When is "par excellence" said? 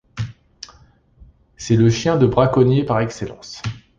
2.83-3.61